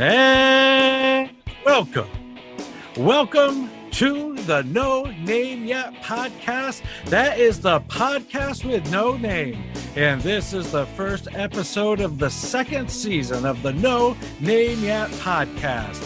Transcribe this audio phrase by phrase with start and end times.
[0.00, 1.28] And
[1.66, 2.08] welcome.
[2.96, 6.82] Welcome to the No Name Yet podcast.
[7.06, 9.60] That is the podcast with no name.
[9.96, 15.10] And this is the first episode of the second season of the No Name Yet
[15.10, 16.00] podcast.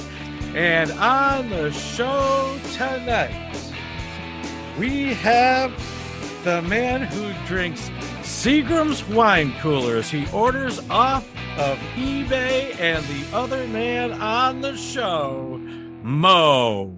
[0.57, 3.55] And on the show tonight,
[4.79, 5.71] we have
[6.45, 7.91] the man who drinks
[8.23, 10.11] Seagram's wine coolers.
[10.11, 15.59] He orders off of eBay and the other man on the show,
[16.03, 16.97] Mo.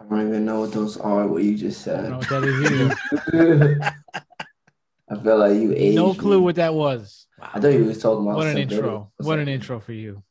[0.00, 1.26] I don't even know what those are.
[1.26, 2.42] What you just I don't know said.
[2.42, 3.92] what that is.
[5.10, 6.44] I feel like you aged no clue me.
[6.44, 7.26] what that was.
[7.40, 8.36] I thought you was talking about.
[8.36, 8.76] What an some intro.
[8.76, 9.12] video.
[9.18, 10.22] What an intro for you.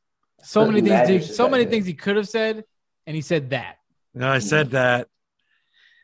[0.44, 0.90] So many things.
[0.92, 1.70] imagine He, so many that.
[1.70, 2.64] things he could have said,
[3.06, 3.78] and he said that.
[4.14, 5.08] No, I said that.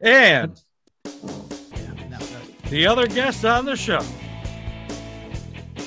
[0.02, 0.60] And
[1.06, 2.28] Yeah, no, no.
[2.70, 4.02] the other guest on the show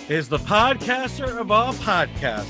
[0.08, 2.46] is the podcaster of all podcasters,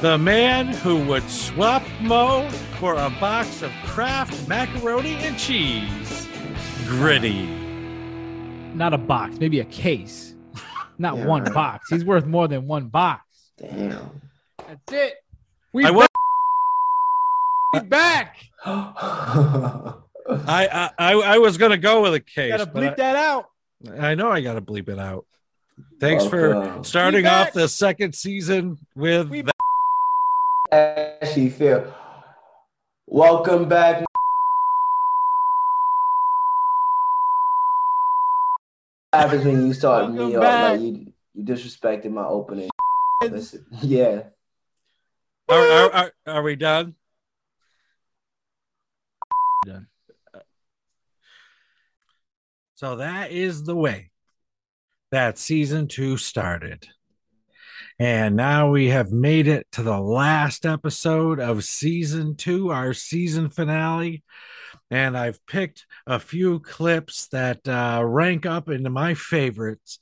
[0.00, 6.26] the man who would swap Mo for a box of Kraft macaroni and cheese,
[6.86, 7.46] Gritty.
[8.74, 10.34] Not a box, maybe a case.
[10.98, 11.88] Not Yeah, one box.
[11.90, 13.24] He's worth more than one box.
[13.58, 14.20] Damn.
[14.66, 15.14] That's it.
[15.72, 15.96] We I back.
[15.96, 16.06] wa-
[17.74, 18.36] We back.
[18.64, 19.94] I
[20.28, 22.50] I, I, I was gonna go with a case.
[22.52, 23.46] Gotta but bleep that out.
[23.90, 25.26] I, I know I gotta bleep it out.
[26.00, 26.78] Thanks Welcome.
[26.78, 29.56] for starting off the second season with We that.
[30.72, 31.92] Ashley Phil.
[33.06, 34.06] Welcome back.
[39.10, 42.70] What happens when you start me Welcome off like you, you disrespected my opening.
[43.20, 44.22] Listen, yeah.
[45.50, 46.94] Are, are, are, are we done?
[49.66, 49.86] Done.
[52.76, 54.10] So that is the way
[55.10, 56.88] that season two started.
[57.98, 63.50] And now we have made it to the last episode of season two, our season
[63.50, 64.24] finale.
[64.90, 69.98] And I've picked a few clips that uh, rank up into my favorites.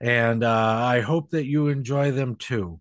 [0.00, 2.80] And uh, I hope that you enjoy them too.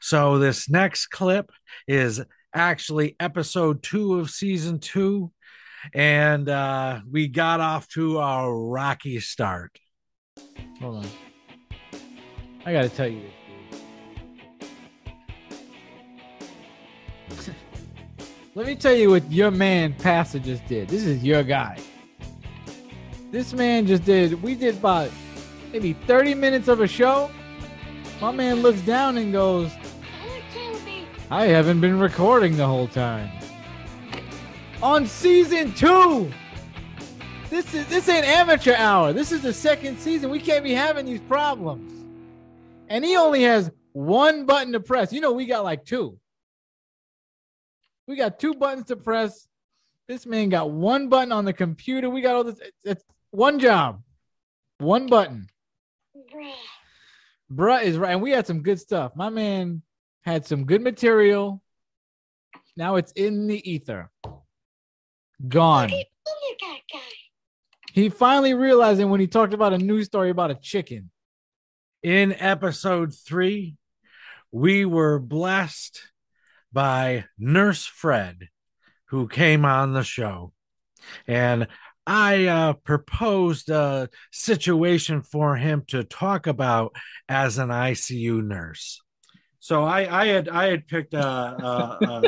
[0.00, 1.52] So, this next clip
[1.86, 2.20] is
[2.54, 5.30] actually episode two of season two
[5.94, 9.78] and uh, we got off to a rocky start.
[10.82, 11.06] Hold on.
[12.66, 13.22] I gotta tell you
[17.28, 17.54] this, dude.
[18.56, 20.88] Let me tell you what your man Pastor just did.
[20.88, 21.78] This is your guy.
[23.30, 24.42] This man just did.
[24.42, 25.12] We did about
[25.72, 27.30] maybe 30 minutes of a show.
[28.20, 29.70] My man looks down and goes,
[31.30, 33.30] I haven't been recording the whole time.
[34.82, 36.28] On season two.
[37.52, 39.12] This is this ain't amateur hour.
[39.12, 40.30] This is the second season.
[40.30, 42.02] We can't be having these problems.
[42.88, 45.12] And he only has one button to press.
[45.12, 46.18] You know, we got like two.
[48.06, 49.46] We got two buttons to press.
[50.08, 52.08] This man got one button on the computer.
[52.08, 52.58] We got all this.
[52.84, 54.02] It's, one job,
[54.78, 55.46] one button.
[57.52, 58.12] Bruh is right.
[58.12, 59.12] And we had some good stuff.
[59.14, 59.82] My man
[60.22, 61.62] had some good material.
[62.78, 64.10] Now it's in the ether.
[65.48, 65.90] Gone.
[67.92, 71.10] He finally realized realizing when he talked about a news story about a chicken.
[72.02, 73.76] In episode three,
[74.50, 76.00] we were blessed
[76.72, 78.48] by Nurse Fred,
[79.08, 80.54] who came on the show.
[81.26, 81.68] And
[82.06, 86.96] I uh, proposed a situation for him to talk about
[87.28, 89.02] as an ICU nurse.
[89.60, 92.22] So I, I had I had picked uh, uh,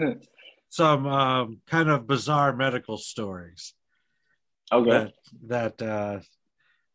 [0.00, 0.10] uh,
[0.68, 3.73] some um, kind of bizarre medical stories.
[4.72, 5.12] Okay.
[5.46, 6.20] that that uh,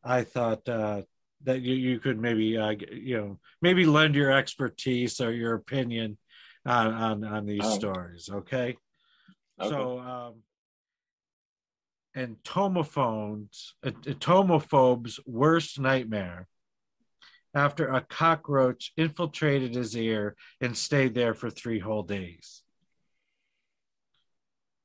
[0.03, 1.01] I thought uh,
[1.43, 6.17] that you, you could maybe uh, you know maybe lend your expertise or your opinion
[6.65, 7.69] on on, on these Oh.
[7.71, 8.29] stories.
[8.31, 8.77] Okay,
[9.61, 9.69] Okay.
[9.69, 10.43] so um,
[12.15, 16.47] entomophones, a, a tomophobe's worst nightmare.
[17.55, 22.61] After a cockroach infiltrated his ear and stayed there for three whole days.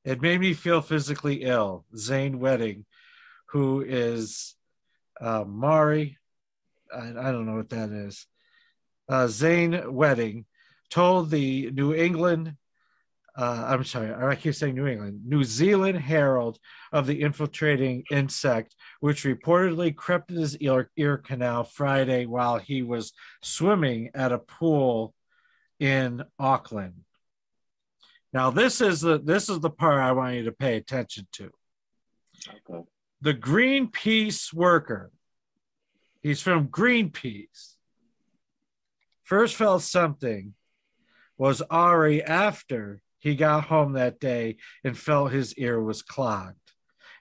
[0.05, 1.87] It made me feel physically ill.
[1.97, 2.85] Zane Wedding,
[3.47, 4.55] who is
[5.21, 6.19] uh, Mari,
[6.95, 8.27] I, I don't know what that is.
[9.09, 10.45] Uh, Zane Wedding
[10.91, 12.55] told the New England,
[13.37, 16.59] uh, I'm sorry, I keep saying New England, New Zealand Herald
[16.93, 22.83] of the infiltrating insect, which reportedly crept in his ear, ear canal Friday while he
[22.83, 23.13] was
[23.43, 25.15] swimming at a pool
[25.81, 26.95] in Auckland.
[28.35, 31.51] Now this is the this is the part I want you to pay attention to.
[32.69, 32.85] Okay.
[33.23, 35.13] The Greenpeace worker.
[36.21, 37.77] He's from Greenpeace.
[39.23, 40.55] first felt something
[41.39, 46.57] was Ari after he got home that day and felt his ear was clogged.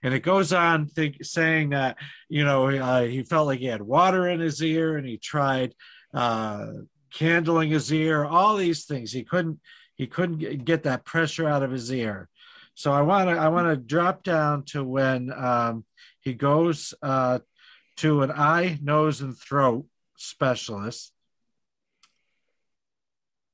[0.04, 3.81] And it goes on think, saying that, you know, uh, he felt like he had
[3.81, 5.74] water in his ear and he tried
[6.13, 6.68] uh,
[7.13, 9.13] candling his ear, all these things.
[9.13, 9.59] He couldn't,
[9.95, 12.30] he couldn't get that pressure out of his ear.
[12.75, 15.86] So I want to, I want to drop down to when um,
[16.22, 17.40] he goes uh,
[17.98, 19.86] to an eye, nose, and throat
[20.18, 21.12] specialist.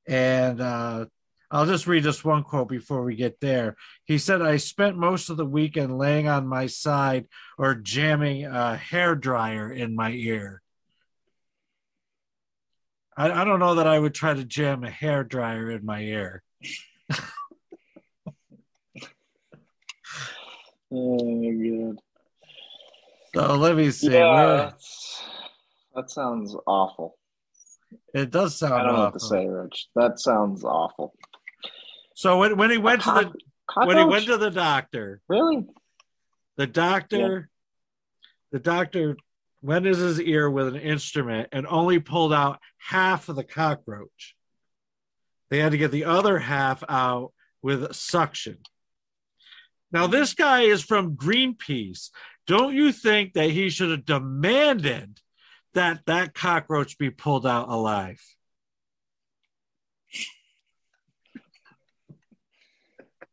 [0.08, 1.06] And uh,
[1.52, 3.76] I'll just read this one quote before we get there.
[4.06, 7.28] He said, I spent most of the weekend laying on my side
[7.58, 10.62] or jamming a hair dryer in my ear.
[13.20, 16.00] I, I don't know that I would try to jam a hair dryer in my
[16.00, 16.42] ear.
[20.92, 22.00] Oh, my God.
[23.36, 24.12] So let me see.
[24.12, 24.72] Yeah,
[25.94, 27.16] that sounds awful.
[28.14, 29.88] it does sound I don't know what to say, Rich.
[29.96, 31.14] That sounds awful.
[32.16, 35.68] So when, when he went to the when he went to the doctor, really?
[36.58, 37.50] the doctor
[38.52, 39.16] the doctor
[39.62, 44.36] went in his ear with an instrument and only pulled out half of the cockroach
[45.50, 48.58] they had to get the other half out with suction
[49.92, 52.10] now this guy is from greenpeace
[52.48, 55.20] don't you think that he should have demanded
[55.74, 58.22] that that cockroach be pulled out alive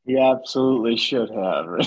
[0.06, 1.66] He absolutely should have.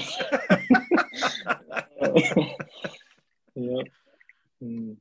[3.55, 3.91] Rich.
[4.61, 4.97] In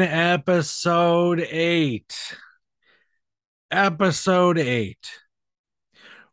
[0.00, 2.36] episode 8
[3.68, 4.96] episode 8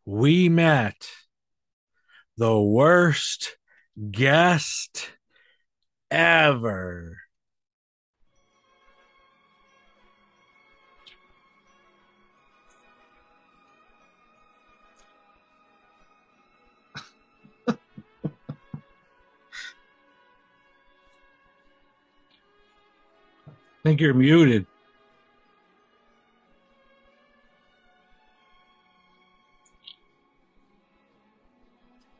[0.06, 1.08] we met
[2.38, 3.58] the worst
[4.12, 5.10] guest
[6.12, 7.21] ever
[23.82, 24.68] I think you're muted.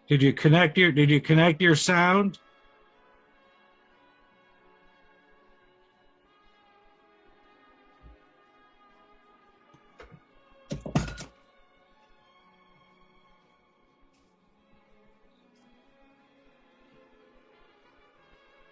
[0.08, 2.40] Did you connect your did you connect your sound?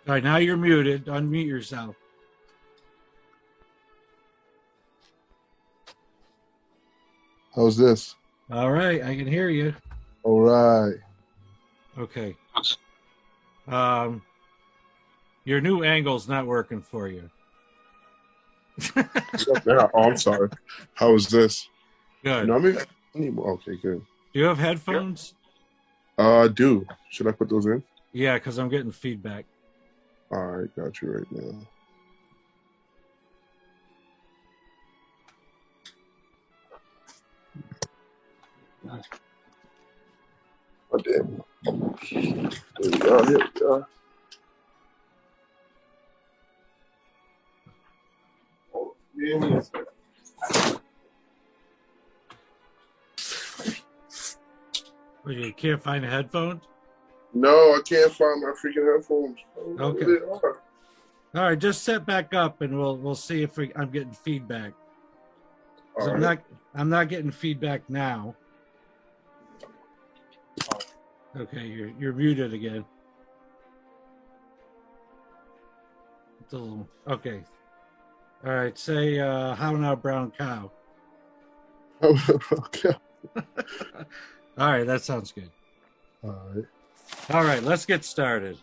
[0.07, 1.05] All right, now you're muted.
[1.05, 1.95] Unmute yourself.
[7.55, 8.15] How's this?
[8.51, 9.73] All right, I can hear you.
[10.23, 10.95] All right.
[11.97, 12.35] Okay.
[13.67, 14.21] Um,
[15.45, 17.29] your new angle's not working for you.
[18.95, 20.49] yeah, oh, I'm sorry.
[20.93, 21.67] How is this?
[22.23, 22.49] Good.
[22.49, 23.51] I mean, I need more.
[23.53, 24.01] Okay, good.
[24.33, 25.33] Do you have headphones?
[26.17, 26.85] Uh, I do.
[27.11, 27.83] Should I put those in?
[28.13, 29.45] Yeah, because I'm getting feedback.
[30.31, 31.67] All right, got you right now.
[40.91, 41.43] Oh, damn.
[42.01, 42.51] Here
[42.81, 43.23] we go.
[43.25, 43.85] Here we go.
[48.73, 49.85] Oh, give me a second.
[55.25, 56.63] Well, you can't find a headphones.
[57.33, 59.37] No, I can't find my freaking headphones.
[59.55, 60.59] I don't know where Okay.
[61.35, 64.73] All right, just set back up, and we'll we'll see if we, I'm getting feedback.
[65.99, 66.39] All I'm not
[66.73, 68.35] I'm not getting feedback now.
[71.37, 72.83] Okay, you're you're muted again.
[76.51, 77.43] Little- okay.
[78.43, 80.71] All right, say uh, how now brown cow.
[82.03, 82.93] okay.
[84.57, 85.51] All right, that sounds good.
[86.23, 86.65] All right.
[87.29, 88.57] All right, let's get started.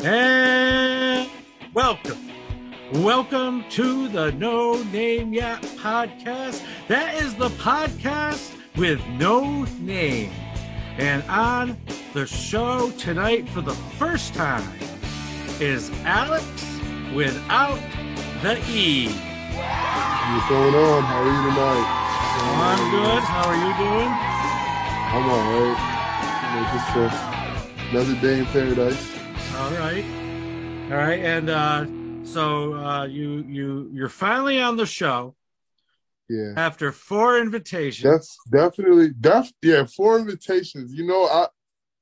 [0.00, 1.30] And
[1.72, 2.30] welcome.
[2.94, 6.62] Welcome to the No Name Yet podcast.
[6.88, 10.32] That is the podcast with no name.
[10.98, 11.76] And on
[12.12, 14.62] the show tonight for the first time
[15.60, 16.44] is Alex
[17.12, 17.80] without
[18.42, 19.08] the E.
[19.08, 21.02] What's going on?
[21.02, 22.04] How are you tonight?
[22.36, 23.22] I'm good.
[23.24, 24.10] How are you doing?
[25.14, 25.78] I'm all right.
[26.42, 27.34] You know, just
[27.90, 29.10] another day in paradise.
[29.56, 30.04] All right.
[30.92, 31.20] All right.
[31.20, 31.86] And uh,
[32.24, 35.34] so uh, you you you're finally on the show
[36.34, 36.52] Yeah.
[36.56, 38.10] after four invitations.
[38.10, 40.92] That's definitely def yeah, four invitations.
[40.92, 41.48] You know, I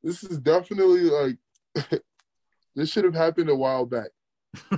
[0.02, 1.36] this is definitely like
[2.76, 4.10] this should have happened a while back.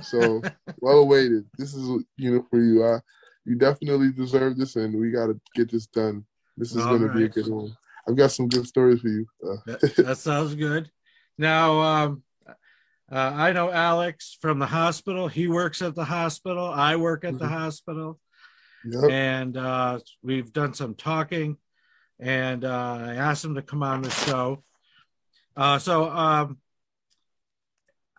[0.01, 0.41] So
[0.81, 1.45] well awaited.
[1.57, 2.85] This is you know for you.
[2.85, 2.99] I,
[3.45, 6.25] you definitely deserve this, and we got to get this done.
[6.57, 7.75] This is All going to be a good one.
[8.07, 9.25] I've got some good stories for you.
[9.43, 10.89] Uh, that, that sounds good.
[11.37, 12.53] Now, um, uh,
[13.35, 15.27] I know Alex from the hospital.
[15.27, 16.65] He works at the hospital.
[16.65, 17.49] I work at the Mhm.
[17.49, 18.19] hospital,
[18.85, 19.11] yep.
[19.11, 21.57] and uh, we've done some talking.
[22.19, 24.63] And uh, I asked him to come on the show.
[25.57, 26.57] Uh, so um,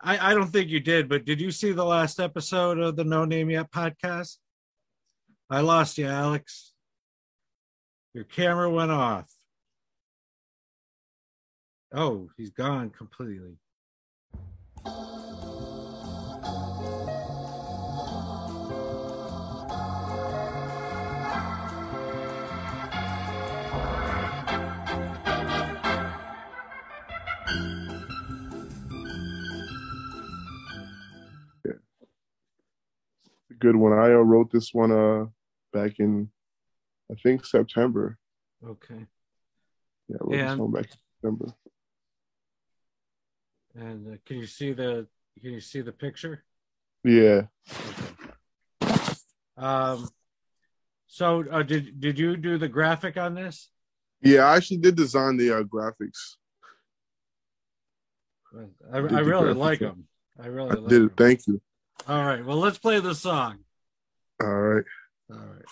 [0.03, 3.05] I, I don't think you did, but did you see the last episode of the
[3.05, 4.37] No Name Yet podcast?
[5.49, 6.73] I lost you, Alex.
[8.13, 9.31] Your camera went off.
[11.95, 13.59] Oh, he's gone completely.
[33.59, 33.93] Good one.
[33.93, 35.27] I wrote this one uh
[35.73, 36.31] back in
[37.11, 38.19] I think September.
[38.67, 39.07] Okay.
[40.09, 41.55] Yeah, I wrote And- this one back in September.
[43.75, 45.07] And uh, can you see the
[45.41, 46.45] can you see the picture?
[47.05, 47.43] Yeah.
[49.57, 50.09] Um.
[51.09, 53.69] So uh, did did you do the graphic on this?
[54.23, 56.37] Yeah, I actually did design the uh, graphics.
[58.93, 60.05] I, I the really like them.
[60.43, 61.07] I really I like did 'em.
[61.09, 61.17] it.
[61.17, 61.61] Thank you.
[62.09, 62.45] All right.
[62.45, 63.59] Well, let's play the song.
[64.43, 64.85] All right.
[65.31, 65.65] All right.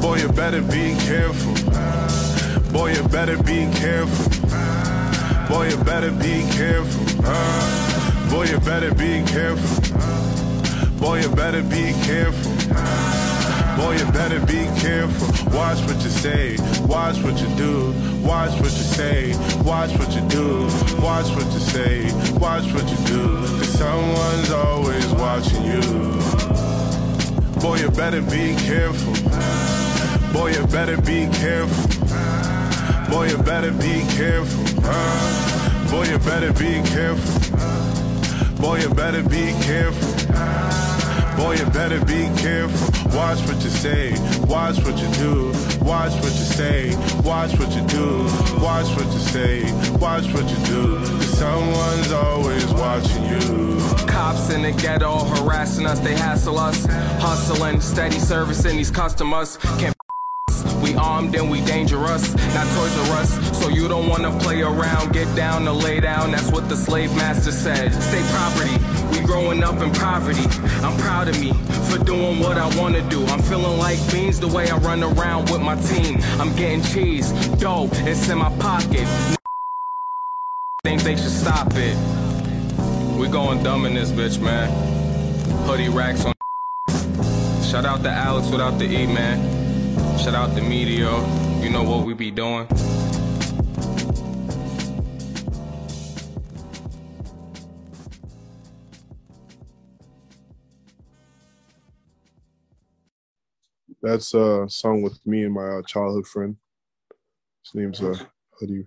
[0.00, 1.54] Boy, you better be careful.
[2.72, 4.30] Boy, you better be careful.
[5.48, 7.22] Boy, you better be careful.
[8.30, 10.98] Boy, you better be careful.
[11.00, 13.09] Boy, you better be careful.
[13.76, 15.28] Boy, you better be careful.
[15.56, 16.56] Watch what you say.
[16.86, 17.92] Watch what you do.
[18.22, 19.34] Watch what you say.
[19.62, 20.64] Watch what you do.
[21.02, 22.12] Watch what you say.
[22.38, 23.22] Watch what you do.
[23.58, 25.82] Cause someone's always watching you.
[27.60, 29.14] Boy, you better be careful.
[30.32, 31.88] Boy, you better be careful.
[33.10, 34.64] Boy, you better be careful.
[35.90, 37.40] Boy, you better be careful.
[38.60, 40.19] Boy, you better be careful.
[41.40, 43.16] Boy, you better be careful.
[43.16, 44.12] Watch what you say.
[44.42, 45.46] Watch what you do.
[45.80, 46.94] Watch what you say.
[47.24, 48.24] Watch what you do.
[48.60, 49.62] Watch what you say.
[49.92, 51.02] Watch what you do.
[51.22, 53.80] someone's always watching you.
[54.06, 56.84] Cops in the ghetto harassing us, they hassle us.
[57.24, 59.56] Hustling, steady servicing these customers.
[59.78, 59.96] Can't
[61.00, 63.58] armed and we dangerous, not Toys R Us.
[63.58, 66.30] So you don't wanna play around, get down or lay down.
[66.30, 67.92] That's what the slave master said.
[67.92, 68.76] State property,
[69.12, 70.46] we growing up in poverty.
[70.84, 71.52] I'm proud of me
[71.88, 73.24] for doing what I wanna do.
[73.26, 76.18] I'm feeling like beans the way I run around with my team.
[76.38, 79.08] I'm getting cheese, dope, it's in my pocket.
[80.82, 81.96] Think they should stop it.
[83.18, 84.70] We going dumb in this bitch, man.
[85.66, 86.32] Hoodie racks on.
[87.62, 89.59] Shout out to Alex without the E, man.
[90.22, 91.06] Shout out to Meteor.
[91.62, 92.66] You know what we be doing.
[104.02, 106.54] That's a song with me and my uh, childhood friend.
[107.64, 108.22] His name's uh
[108.58, 108.86] Hoodie.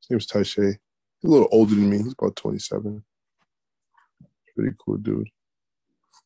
[0.00, 0.76] His name's Taishay.
[1.20, 1.98] He's a little older than me.
[1.98, 3.04] He's about 27.
[4.56, 5.28] Pretty cool dude.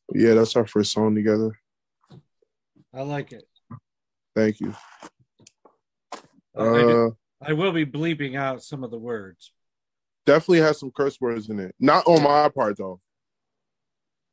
[0.09, 1.59] But yeah, that's our first song together.
[2.95, 3.45] I like it.
[4.35, 4.75] Thank you.
[6.57, 7.11] I, I Uh,
[7.45, 9.53] I will be bleeping out some of the words.
[10.27, 11.75] definitely has some curse words in it.
[11.81, 13.01] Not on my part though.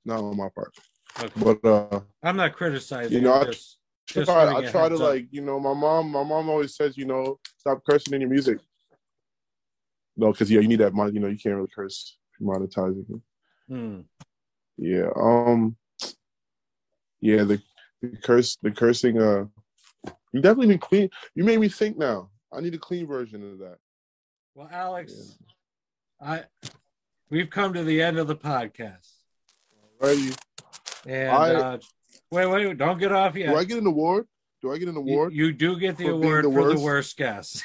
[0.06, 0.74] Not on my part.
[1.20, 1.32] Okay.
[1.36, 3.12] But uh I'm not criticizing.
[3.18, 3.78] You know, just,
[4.12, 5.02] I just try, I try to up.
[5.02, 8.30] like, you know, my mom, my mom always says, you know, stop cursing in your
[8.30, 8.60] music.
[10.16, 13.22] No, because yeah, you need that money, you know, you can't really curse monetizing it.
[13.68, 14.02] Hmm.
[14.78, 15.10] Yeah.
[15.16, 15.76] Um
[17.22, 17.62] yeah, the,
[18.02, 19.46] the curse the cursing uh
[20.34, 22.30] you definitely need clean you made me think now.
[22.52, 23.78] I need a clean version of that.
[24.56, 25.38] Well, Alex,
[26.22, 26.44] I
[27.30, 29.08] we've come to the end of the podcast,
[30.02, 30.38] Alrighty.
[31.06, 31.78] and I- uh,
[32.32, 33.50] wait, wait, don't get off yet.
[33.50, 34.26] Do I get an award?
[34.62, 35.34] Do I get an You- award?
[35.34, 37.18] You, do get the for award the for the worst?
[37.18, 37.64] worst guess.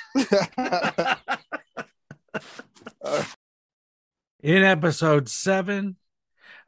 [3.02, 3.24] Uh,
[4.42, 5.96] In episode seven,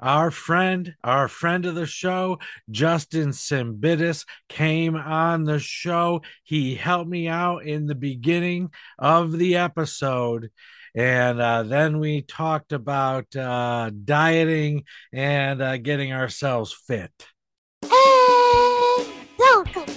[0.00, 2.38] our friend, our friend of the show,
[2.70, 6.22] Justin Simbidis, came on the show.
[6.44, 10.50] He helped me out in the beginning of the episode.
[10.94, 17.12] And uh, then we talked about uh, dieting and uh, getting ourselves fit.
[17.82, 19.06] And
[19.38, 19.94] welcome,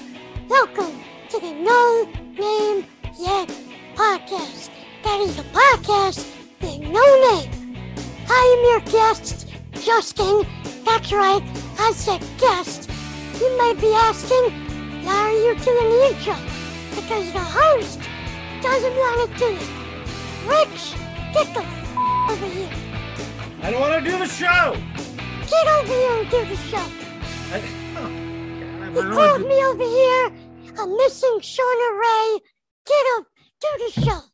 [0.50, 2.03] welcome to the No
[2.38, 2.86] Name
[3.18, 3.50] Yet
[3.96, 4.70] podcast.
[5.03, 6.25] That is a podcast
[6.62, 7.96] with no name.
[8.29, 9.38] I am your guest,
[9.81, 10.45] Justin.
[10.86, 11.43] That's right,
[11.79, 12.89] I said guest.
[13.39, 14.51] You might be asking,
[15.05, 16.36] why are you doing the intro?
[16.95, 18.00] Because the host
[18.62, 19.69] doesn't want to do it.
[20.45, 20.95] Rich,
[21.33, 22.69] get the f- over here.
[23.62, 24.75] I don't want to do the show.
[25.50, 26.86] Get over here and do the show.
[27.51, 27.62] I,
[27.98, 30.25] oh, God, He called me over here,
[30.83, 32.39] a missing Shauna Ray.
[32.86, 33.25] Get up,
[33.62, 34.28] do the show.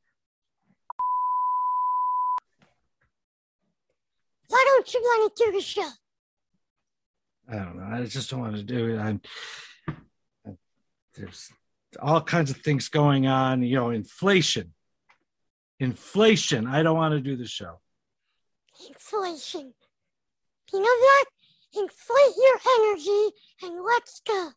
[4.56, 5.90] Why don't you want to do the show?
[7.50, 7.94] I don't know.
[7.94, 8.98] I just don't want to do it.
[8.98, 9.20] I'm,
[11.14, 11.52] there's
[12.02, 13.64] all kinds of things going on.
[13.64, 14.74] You know, inflation.
[15.82, 16.68] Inflation.
[16.68, 17.82] I don't want to do the show.
[18.88, 19.74] Inflation.
[20.72, 21.28] You know what?
[21.76, 24.52] Inflate your energy and let's go.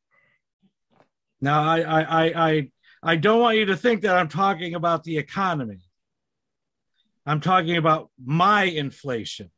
[1.40, 2.70] Now, I, I, I, I,
[3.02, 5.80] I don't want you to think that I'm talking about the economy.
[7.26, 9.50] I'm talking about my inflation.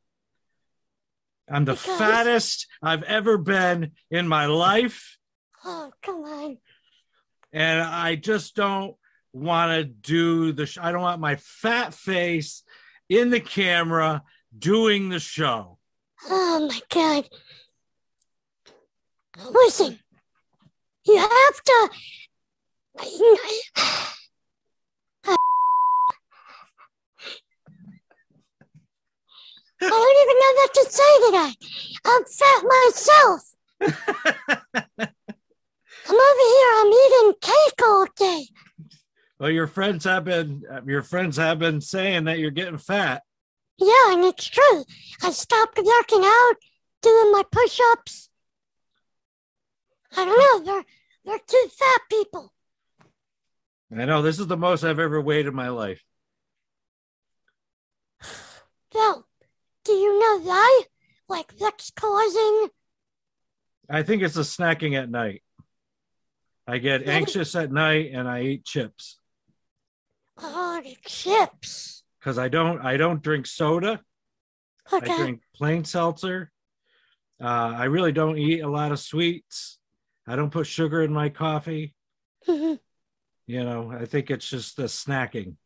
[1.50, 5.18] I'm the Because- fattest I've ever been in my life,
[5.64, 6.58] Oh, come on.
[7.52, 8.96] and I just don't
[9.32, 10.66] want to do the.
[10.66, 12.62] Sh- I don't want my fat face
[13.08, 14.22] in the camera
[14.56, 15.78] doing the show.
[16.28, 17.28] Oh my god.
[19.50, 19.98] Listen,
[21.06, 21.90] you have to.
[29.82, 31.52] I don't even know what to say today.
[32.04, 33.40] I'm fat myself.
[36.08, 38.46] I'm over here, I'm eating cake all day.
[39.38, 43.22] Well, your friends have been uh, your friends have been saying that you're getting fat.
[43.78, 44.84] Yeah, and it's true.
[45.22, 46.54] I stopped working out,
[47.00, 48.28] doing my push ups.
[50.14, 50.84] I don't know, they're,
[51.24, 52.52] they're two fat people.
[53.96, 56.04] I know this is the most I've ever weighed in my life.
[58.92, 59.24] Well,
[59.90, 60.82] do you know why?
[61.28, 62.68] Like, what's causing?
[63.88, 65.42] I think it's the snacking at night.
[66.64, 69.18] I get anxious at night and I eat chips
[70.38, 72.04] Oh, the chips.
[72.20, 74.00] because I don't I don't drink soda.
[74.92, 76.52] I drink plain seltzer.
[77.42, 79.78] Uh, I really don't eat a lot of sweets.
[80.28, 81.96] I don't put sugar in my coffee.
[82.46, 82.78] Mhm.
[83.48, 85.56] You know, I think it's just the snacking.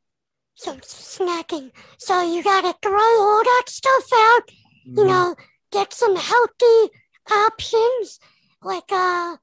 [0.54, 1.70] So snacking.
[1.98, 4.42] So you gotta throw all that stuff out.
[4.48, 4.98] Mm-hmm.
[4.98, 5.34] You know,
[5.72, 6.94] get some healthy
[7.30, 8.20] options
[8.62, 9.36] like uh,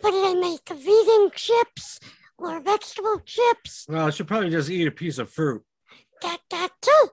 [0.00, 0.68] what do they make?
[0.68, 2.00] Vegan chips
[2.38, 3.86] or vegetable chips.
[3.88, 5.62] Well, I should probably just eat a piece of fruit.
[6.22, 7.08] That that too.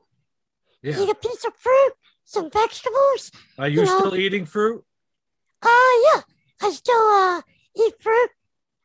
[0.82, 1.00] Yeah.
[1.02, 1.94] Eat a piece of fruit,
[2.26, 3.32] some vegetables.
[3.58, 4.84] Are you you know- still eating fruit?
[5.62, 5.68] Uh
[6.14, 6.22] yeah.
[6.62, 7.42] I still uh
[7.76, 8.30] eat fruit.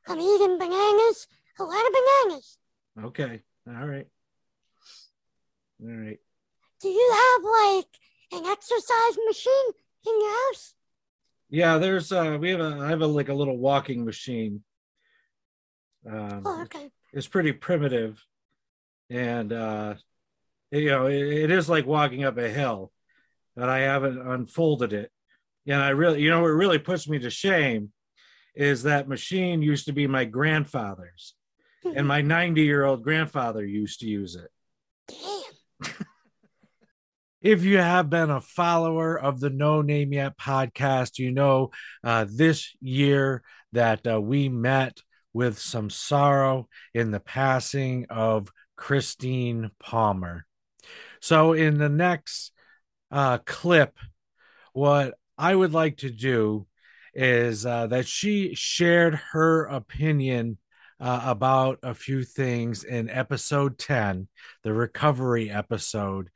[0.09, 1.27] I'm eating bananas.
[1.59, 2.59] A lot of bananas.
[3.05, 3.43] Okay.
[3.69, 4.07] All right.
[5.83, 6.19] All right.
[6.81, 7.87] Do you have like
[8.33, 9.73] an exercise machine
[10.07, 10.75] in your house?
[11.51, 14.63] Yeah, there's uh we have a I have a like a little walking machine.
[16.09, 16.91] Um Oh, okay.
[17.13, 18.25] it's pretty primitive
[19.11, 19.95] and uh
[20.71, 22.91] you know it, it is like walking up a hill
[23.55, 25.11] but i haven't unfolded it
[25.67, 27.93] and i really you know what really puts me to shame
[28.55, 31.35] is that machine used to be my grandfather's
[31.85, 34.51] and my 90 year old grandfather used to use it
[35.09, 35.53] Damn.
[37.43, 41.71] If you have been a follower of the No Name Yet podcast, you know
[42.05, 43.43] uh, this year
[43.73, 44.99] that uh, we met
[45.33, 50.47] with some sorrow in the passing of Christine Palmer.
[51.21, 52.53] So, in the next
[53.11, 53.97] uh, clip,
[54.73, 56.67] what I would like to do
[57.15, 60.59] is uh, that she shared her opinion
[61.03, 64.29] uh, about a few things in episode 10,
[64.63, 66.31] the recovery episode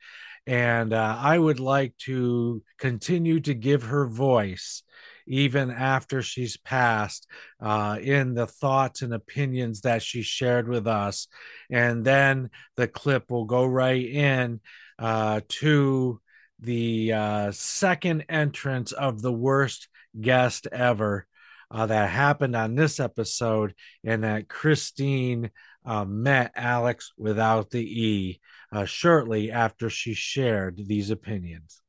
[0.47, 4.81] and uh, I would like to continue to give her voice
[5.27, 7.27] even after she's passed
[7.61, 11.27] uh, in the thoughts and opinions that she shared with us.
[11.69, 14.61] And then the clip will go right in
[14.97, 16.21] uh, to
[16.61, 21.27] the uh, second entrance of the worst guest ever.
[21.69, 25.51] Uh, that happened on this episode, and that Christine
[25.85, 28.39] uh, met Alex without the E
[28.71, 31.81] uh, shortly after she shared these opinions.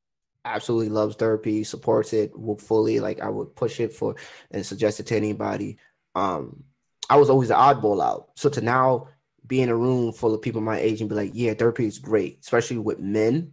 [0.44, 3.00] absolutely loves therapy, supports it fully.
[3.00, 4.16] Like I would push it for
[4.50, 5.78] and suggest it to anybody.
[6.14, 6.64] Um,
[7.10, 8.30] I was always the oddball out.
[8.36, 9.08] So to now
[9.46, 11.98] be in a room full of people my age and be like, yeah, therapy is
[11.98, 13.52] great, especially with men.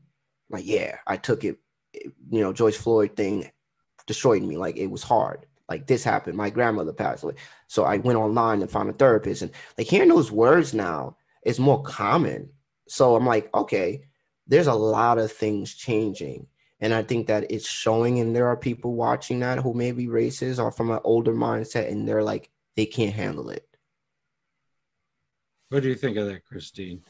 [0.50, 1.58] Like, yeah, I took it.
[1.94, 3.50] It- You know, George Floyd thing
[4.08, 4.58] destroyed me.
[4.58, 5.46] Like it was hard.
[5.68, 6.38] Like this happened.
[6.38, 7.36] My grandmother passed away.
[7.68, 9.42] So I went online and found a therapist.
[9.42, 12.50] And like hearing those words now is more common.
[12.88, 14.04] So I'm like, okay,
[14.48, 16.48] there's a lot of things changing.
[16.80, 20.08] And I think that it's showing, and there are people watching that who may be
[20.08, 23.66] racist or from an older mindset, and they're like, they can't handle it.
[25.70, 27.02] What do you think of that, Christine?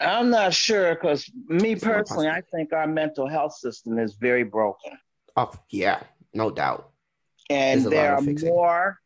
[0.00, 4.44] I'm not sure because me It's personally, I think our mental health system is very
[4.44, 4.92] broken.
[5.38, 6.00] Oh, yeah,
[6.34, 6.90] no doubt.
[7.48, 8.98] And there are more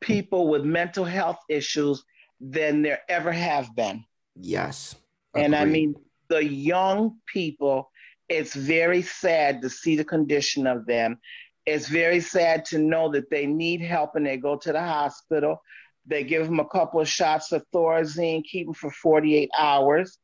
[0.00, 2.02] people with mental health issues
[2.40, 4.04] than there ever have been.
[4.34, 4.96] Yes.
[5.34, 5.94] And I mean,
[6.28, 7.92] the young people,
[8.28, 11.20] it's very sad to see the condition of them.
[11.64, 15.62] It's very sad to know that they need help and they go to the hospital.
[16.06, 20.18] They give them a couple of shots of Thorazine, keep them for 48 hours.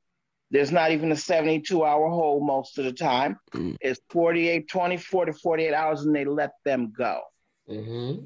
[0.51, 3.39] There's not even a 72 hour hold most of the time.
[3.53, 3.77] Mm.
[3.81, 7.21] It's 48, 24 to 48 hours, and they let them go.
[7.69, 8.25] Mm-hmm.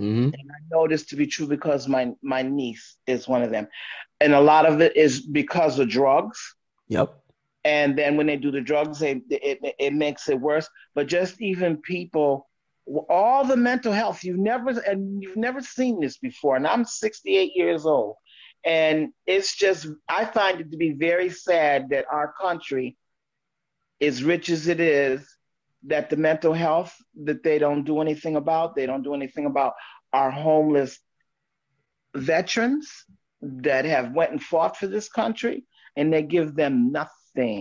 [0.00, 0.28] Mm-hmm.
[0.34, 3.66] I know this to be true because my, my niece is one of them.
[4.20, 6.54] And a lot of it is because of drugs.
[6.88, 7.14] Yep.
[7.64, 11.40] and then when they do the drugs they, it, it makes it worse but just
[11.40, 12.48] even people
[13.10, 17.52] all the mental health you've never and you've never seen this before and i'm 68
[17.54, 18.16] years old
[18.64, 22.96] and it's just i find it to be very sad that our country
[24.00, 25.26] as rich as it is
[25.84, 26.94] that the mental health
[27.24, 29.74] that they don't do anything about they don't do anything about
[30.12, 30.98] our homeless
[32.14, 32.90] veterans
[33.42, 35.64] that have went and fought for this country
[35.96, 37.12] and they give them nothing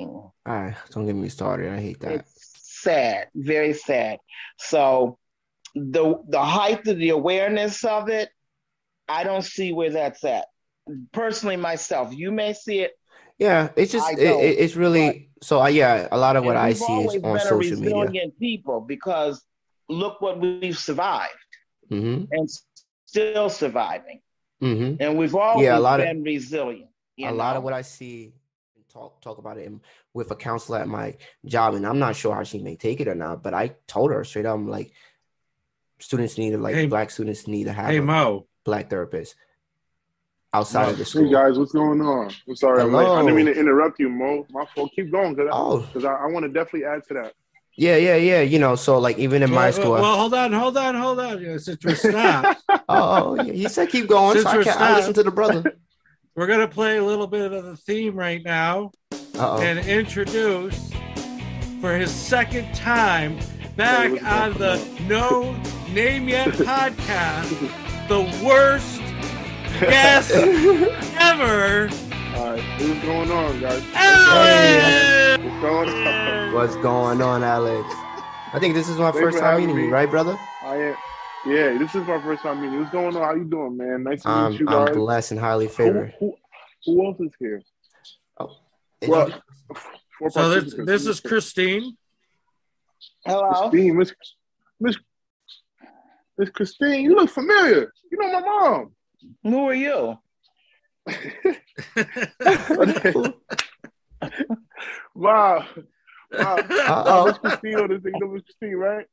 [0.10, 0.76] All right.
[0.92, 1.72] Don't get me started.
[1.72, 2.12] I hate that.
[2.14, 4.18] it's sad, very sad.
[4.58, 5.20] So
[5.76, 8.30] the the height of the awareness of it,
[9.08, 10.48] I don't see where that's at.
[11.12, 12.91] Personally, myself, you may see it.
[13.38, 15.60] Yeah, it's just it, it's really so.
[15.60, 18.23] I yeah, a lot of what I see is on been a social media.
[18.39, 19.43] people because
[19.89, 21.34] look what we've survived
[21.91, 22.26] Mm-hmm.
[22.32, 22.50] and
[23.06, 24.19] still surviving,
[24.62, 25.02] Mm-hmm.
[25.02, 26.89] and we've always Yeah, a lot of- been resilient.
[27.15, 28.34] you a lot of what I see
[28.91, 29.71] talk talk about it
[30.13, 33.08] with a counselor at my job, and I'm not sure how she may take it
[33.08, 33.43] or not.
[33.43, 34.91] But I told her straight up, I'm like,
[36.00, 39.36] students need to like Hey- black students need to have Hey a Mo, black therapist
[40.54, 41.26] outside of the school.
[41.26, 42.32] Hey guys, what's going on?
[42.48, 42.96] I'm sorry, I'm.
[42.96, 44.46] I didn't mean to interrupt you, Mo.
[44.50, 44.92] My fault.
[44.96, 45.88] Keep going, cause I, Oh.
[45.94, 47.34] 'cause I, I want to definitely add to that.
[47.76, 48.42] Yeah, yeah, yeah.
[48.42, 49.92] You know, so like even in my school.
[49.92, 51.42] well, hold on, hold on, hold on.
[51.42, 54.38] Yeah, Since we're stopped, oh, oh, he said keep going.
[54.38, 55.64] Since So we're can't, I listen to the brother.
[56.36, 59.60] we're gonna play a little bit of the theme right now Uh-oh.
[59.62, 60.92] and introduce
[61.82, 63.38] for his second time
[63.76, 65.56] back on the No
[65.94, 67.50] Name Yet podcast,
[68.08, 68.97] the worst
[69.80, 71.90] guest ever,
[72.36, 73.84] All right, what's going on, guys?
[73.94, 75.44] Alex.
[75.44, 76.54] What's going on?
[76.54, 77.88] What's going on, Alex?
[78.54, 80.38] I think this is my Thanks first time having meeting you, right, brother?
[80.63, 80.96] I am.
[81.46, 82.74] Yeah, this is my first time meeting.
[82.74, 82.80] you.
[82.80, 83.22] What's going on?
[83.24, 84.04] How you doing, man?
[84.04, 84.96] Nice to meet I'm, you I'm guys.
[84.96, 86.13] blessed and highly Who, favored.
[86.20, 86.36] who,
[86.86, 87.62] who else is here?
[88.40, 88.56] Oh,
[89.08, 89.32] Well,
[90.20, 91.96] four So this, this is Christine.
[93.26, 93.70] Hello.
[93.70, 93.98] Christine.
[93.98, 94.13] Miss
[94.80, 94.98] Miss
[96.38, 97.02] Miss Christine.
[97.04, 97.92] You look familiar.
[98.12, 98.94] You know my mom.
[99.44, 100.18] Who are you?
[105.16, 105.66] wow.
[106.32, 106.58] Wow.
[106.60, 107.26] Uh-oh.
[107.28, 108.13] Miss Christine on this thing.
[108.13, 109.06] You know Miss Christine, right?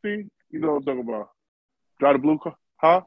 [0.00, 1.30] Christine, you know what I'm talking about.
[1.98, 3.00] Drive the blue car, huh?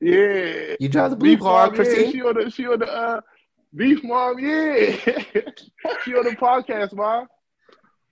[0.00, 0.76] Yeah.
[0.80, 2.12] You drive the blue car, Mom, yeah, Christine?
[2.12, 3.20] she on the she on the uh
[3.74, 4.96] beef mom, yeah.
[6.04, 7.26] she on the podcast, mom.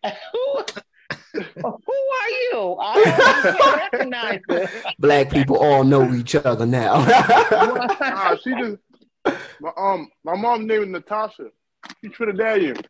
[1.32, 2.76] who, who are you?
[2.80, 4.70] I don't recognize it.
[4.98, 7.04] Black people all know each other now.
[7.04, 8.78] Nah, she just
[9.60, 11.48] my um my mom named Natasha.
[12.00, 12.84] She's Trinidadian.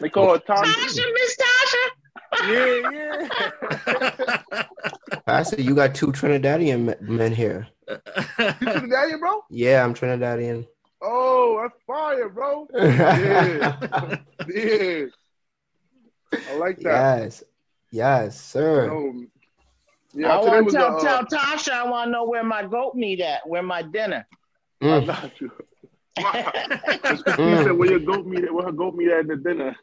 [0.00, 0.64] They call her Tasha.
[0.64, 1.84] Tasha, Miss Tasha.
[2.48, 2.90] Yeah,
[3.88, 4.62] yeah.
[5.26, 7.68] I said you got two Trinidadian men here.
[7.88, 9.44] You Trinidadian, bro?
[9.50, 10.66] Yeah, I'm Trinidadian.
[11.02, 12.66] Oh, that's fire, bro.
[12.74, 14.16] Yeah.
[14.48, 15.04] yeah.
[16.48, 17.22] I like that.
[17.28, 17.42] yes.
[17.92, 18.90] Yes, sir.
[18.90, 19.24] Oh,
[20.12, 22.66] yeah, I want to tell, a, uh, tell Tasha I want to know where my
[22.66, 24.26] goat meat at, where my dinner.
[24.82, 25.06] I Mm.
[25.06, 25.50] got you.
[27.10, 28.44] Miss Christine said, "Where your goat meat?
[28.44, 29.76] At, where her goat meat at the dinner?"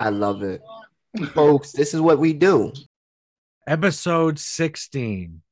[0.00, 0.62] I love it.
[1.34, 2.72] Folks, this is what we do.
[3.66, 5.42] Episode 16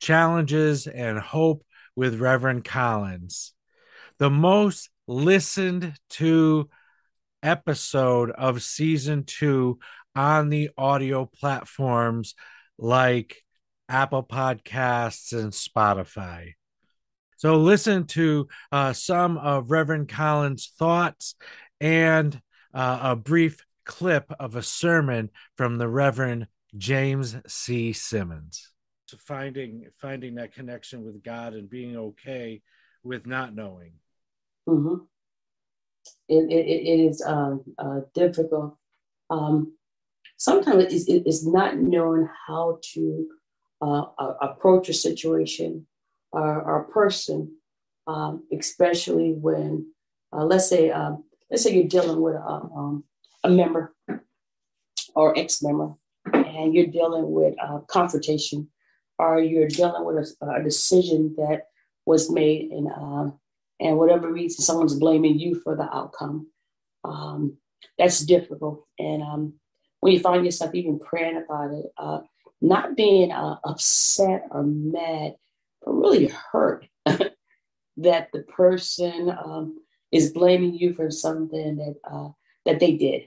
[0.00, 3.52] Challenges and Hope with Reverend Collins.
[4.18, 6.70] The most listened to
[7.42, 9.78] episode of season two
[10.14, 12.34] on the audio platforms
[12.78, 13.42] like
[13.88, 16.52] Apple Podcasts and Spotify.
[17.36, 21.34] So listen to uh, some of Reverend Collins' thoughts
[21.80, 22.40] and
[22.72, 27.92] uh, a brief clip of a sermon from the Reverend James C.
[27.92, 28.70] Simmons.
[29.08, 32.62] to finding finding that connection with God and being okay
[33.02, 33.92] with not knowing.
[34.68, 35.04] Mm-hmm.
[36.28, 38.76] It, it, it is uh, uh, difficult.
[39.30, 39.74] Um,
[40.36, 43.26] sometimes it's, it's not knowing how to
[43.80, 44.04] uh,
[44.40, 45.86] approach a situation
[46.30, 47.56] or, or a person,
[48.06, 49.86] um, especially when,
[50.32, 53.04] uh, let's say, um, let's say you're dealing with a, um,
[53.44, 53.94] a member
[55.14, 55.92] or ex-member,
[56.32, 58.68] and you're dealing with uh, confrontation,
[59.18, 61.66] or you're dealing with a, a decision that
[62.06, 63.30] was made, uh,
[63.82, 66.48] and whatever reason someone's blaming you for the outcome.
[67.04, 67.56] Um,
[67.98, 69.54] that's difficult, and um,
[70.00, 72.20] when you find yourself even praying about it, uh,
[72.60, 75.34] not being uh, upset or mad,
[75.84, 79.78] but really hurt that the person um,
[80.12, 82.28] is blaming you for something that uh,
[82.64, 83.22] that they did,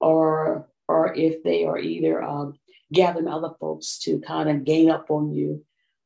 [0.00, 2.58] or or if they are either um,
[2.92, 5.64] gathering other folks to kind of gain up on you,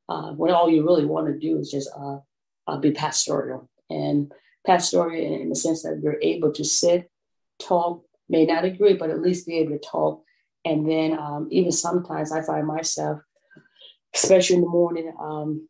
[0.09, 1.91] uh, when all you really want to do is just
[2.67, 4.33] uh, be pastoral and
[4.67, 7.11] pastoral in, in the sense that you're able to sit,
[7.61, 10.23] talk, may not agree, but at least be able to talk.
[10.65, 13.21] And then um, even sometimes I find myself,
[14.15, 15.69] especially in the morning, um,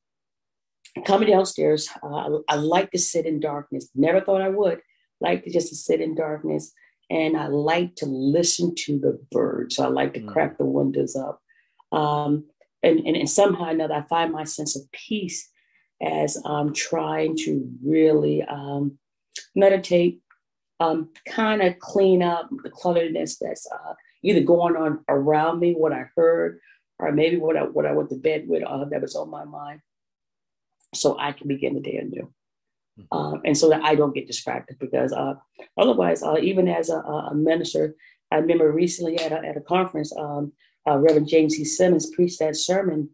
[1.04, 1.88] coming downstairs.
[2.02, 3.90] Uh, I, I, like to sit in darkness.
[3.94, 4.80] Never thought I would.
[5.20, 6.72] Like to just to sit in darkness,
[7.10, 9.76] and I like to listen to the birds.
[9.76, 10.28] So I like to mm.
[10.30, 11.40] crack the windows up,
[11.90, 12.44] um,
[12.82, 15.50] and, and and somehow or another, I find my sense of peace
[16.02, 18.98] as I'm trying to really um,
[19.54, 20.20] meditate,
[20.80, 25.92] um, kind of clean up the clutterness that's uh, either going on around me, what
[25.92, 26.60] I heard,
[26.98, 29.44] or maybe what I what I went to bed with uh, that was on my
[29.44, 29.80] mind
[30.94, 32.32] so I can begin the day anew.
[32.98, 33.16] Mm-hmm.
[33.16, 35.34] Um, and so that I don't get distracted because uh,
[35.76, 37.94] otherwise, uh, even as a, a, minister,
[38.30, 40.52] I remember recently at a, at a conference, um,
[40.88, 41.64] uh, Reverend James C.
[41.64, 43.10] Simmons preached that sermon,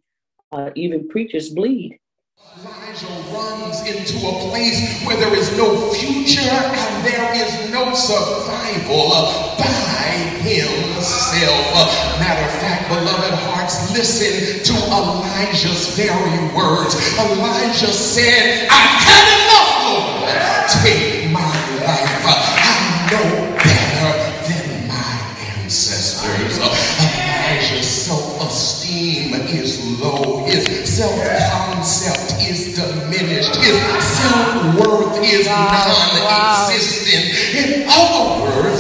[0.53, 1.99] uh, even preachers bleed.
[2.39, 9.11] Elijah runs into a place where there is no future and there is no survival
[9.59, 11.73] by himself.
[12.21, 16.95] Matter of fact, beloved hearts, listen to Elijah's very words.
[17.19, 19.42] Elijah said, I've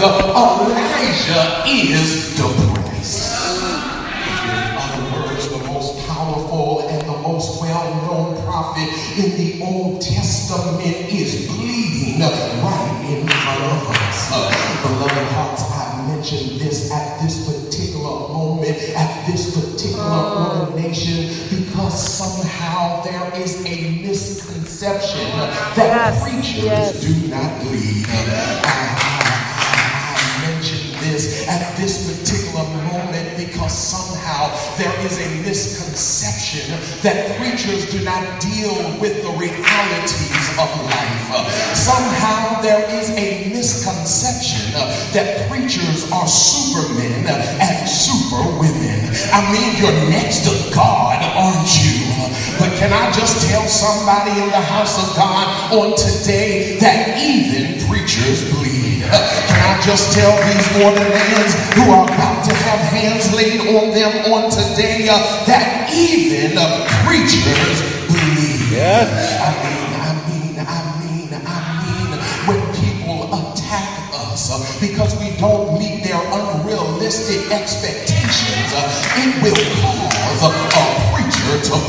[0.02, 3.54] Elijah is depressed.
[4.42, 10.96] In other words, the most powerful and the most well-known prophet in the Old Testament
[11.08, 14.30] is bleeding right in front of us.
[14.82, 23.02] Beloved hearts, I mentioned this at this particular moment, at this particular ordination, because somehow
[23.02, 27.00] there is a misconception that yes, preachers yes.
[27.00, 29.01] do not bleed.
[34.50, 36.70] Somehow there is a misconception
[37.02, 41.74] that preachers do not deal with the realities of life.
[41.74, 44.72] Somehow there is a misconception
[45.12, 47.26] that preachers are supermen
[47.60, 49.10] and superwomen.
[49.32, 52.02] I mean, you're next to God, aren't you?
[52.58, 57.86] But can I just tell somebody in the house of God on today that even
[57.88, 58.71] preachers bleed?
[59.10, 64.32] Can I just tell these ordinands who are about to have hands laid on them
[64.32, 68.70] on today uh, that even uh, preachers bleed?
[68.70, 69.10] Yes.
[69.42, 72.10] I mean, I mean, I mean, I mean,
[72.46, 78.86] when people attack us uh, because we don't meet their unrealistic expectations, uh,
[79.18, 81.21] it will cause a
[81.60, 81.82] to.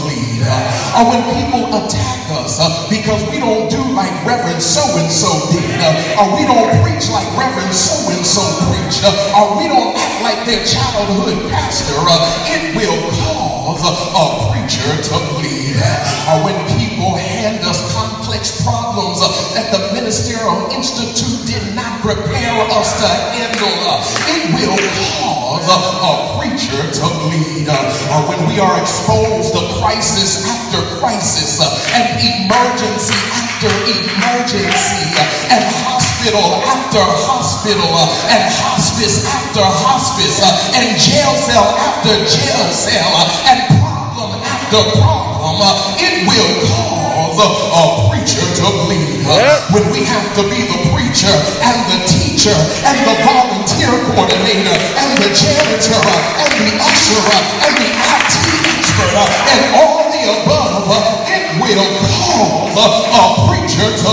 [0.43, 5.79] Uh, or when people attack us uh, because we don't do like Reverend so-and-so did,
[5.79, 10.39] uh, or we don't preach like Reverend so-and-so preached, uh, or we don't act like
[10.43, 12.19] their childhood pastor, uh,
[12.51, 15.79] it will cause a preacher to bleed.
[16.27, 22.55] Or when people hand us complex problems uh, that the Ministerial Institute did not prepare
[22.75, 23.79] us to handle,
[24.27, 27.69] it will cause a preacher to bleed.
[27.69, 35.05] Uh, or when we are exposed to crisis after crisis uh, and emergency after emergency
[35.15, 37.91] uh, and hospital after hospital
[38.33, 40.41] and hospice after hospice
[40.73, 43.11] and jail cell after jail cell
[43.47, 49.21] and problem after problem, it will cause a preacher to bleed.
[49.71, 55.11] When we have to be the preacher and the teacher and the volunteer coordinator and
[55.23, 57.23] the janitor and the usher
[57.63, 58.35] and the IT
[58.75, 64.11] expert uh, and all the above, uh, it will cause uh, a preacher to.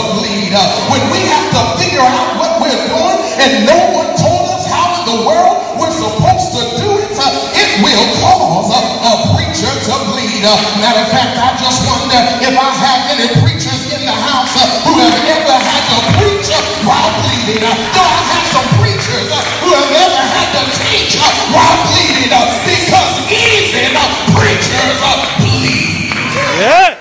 [0.50, 0.58] Uh,
[0.90, 4.98] when we have to figure out what we're doing and no one told us how
[4.98, 9.70] in the world we're supposed to do it, uh, it will cause uh, a preacher
[9.70, 9.94] to.
[10.40, 14.54] Uh, matter of fact, I just wonder if I have any preachers in the house
[14.86, 16.48] who have ever had to preach
[16.86, 17.58] while bleeding.
[17.58, 19.28] Do I have some preachers
[19.62, 21.18] who have ever had to teach
[21.50, 22.30] while bleeding?
[22.30, 23.94] Because even
[24.34, 24.98] preachers
[25.42, 26.14] bleed.
[26.62, 26.94] Yeah.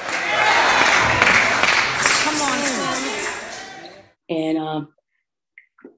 [2.23, 2.57] Come on.
[4.29, 4.93] And um,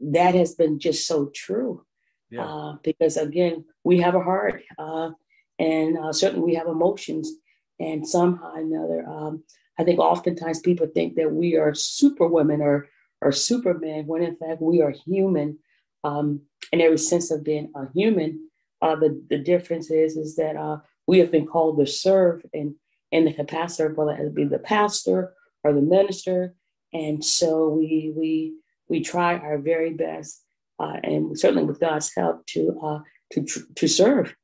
[0.01, 1.85] that has been just so true.
[2.29, 2.45] Yeah.
[2.45, 5.11] Uh, because again, we have a heart, uh,
[5.59, 7.29] and uh, certainly we have emotions,
[7.77, 9.43] and somehow or another, um,
[9.81, 12.87] I think oftentimes people think that we are superwomen or
[13.23, 15.57] or supermen, when in fact we are human,
[16.03, 16.41] um,
[16.71, 18.47] in every sense of being a human.
[18.79, 22.75] Uh, the the difference is is that uh, we have been called to serve in
[23.11, 26.53] in the capacity of whether it be the pastor or the minister,
[26.93, 28.53] and so we we
[28.87, 30.43] we try our very best,
[30.79, 32.99] uh, and certainly with God's help to uh,
[33.33, 34.35] to to serve.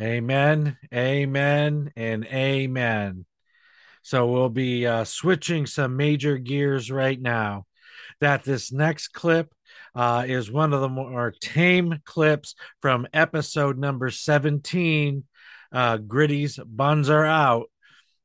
[0.00, 3.25] Amen, amen, and amen.
[4.06, 7.66] So we'll be uh, switching some major gears right now.
[8.20, 9.52] That this next clip
[9.96, 15.24] uh, is one of the more tame clips from episode number 17.
[15.72, 17.68] Uh, Gritty's Buns Are Out.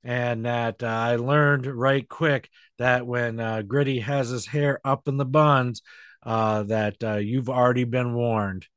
[0.03, 5.07] And that uh, I learned right quick that when uh, Gritty has his hair up
[5.07, 5.81] in the buns,
[6.21, 8.67] uh, that you've already been warned.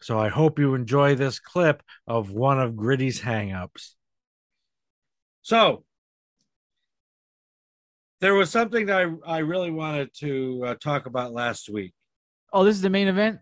[0.00, 3.90] So I hope you enjoy this clip of one of Gritty's hangups.
[5.42, 5.84] So
[8.20, 11.92] there was something that I, I really wanted to uh, talk about last week.
[12.52, 13.38] Oh, this is the main event.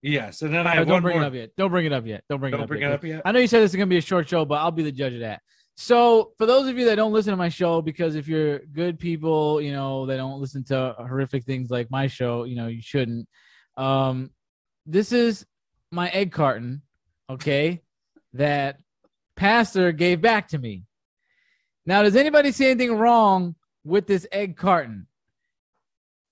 [0.00, 1.24] Yes, and then I don't one bring more.
[1.24, 1.50] it up yet.
[1.56, 2.22] Don't bring it up yet.
[2.30, 2.90] Don't bring it Don't up bring yet.
[2.92, 3.22] it up yet?
[3.24, 4.92] I know you said this is gonna be a short show, but I'll be the
[4.92, 5.42] judge of that.
[5.76, 8.98] So, for those of you that don't listen to my show, because if you're good
[8.98, 12.82] people, you know, they don't listen to horrific things like my show, you know, you
[12.82, 13.28] shouldn't.
[13.76, 14.30] Um,
[14.86, 15.44] this is
[15.92, 16.82] my egg carton,
[17.30, 17.82] okay,
[18.34, 18.78] that
[19.36, 20.84] Pastor gave back to me.
[21.88, 25.06] Now, does anybody see anything wrong with this egg carton?